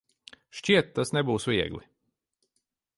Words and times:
Šķiet, 0.59 0.89
tas 0.99 1.13
nebūs 1.17 1.47
viegli. 1.53 1.85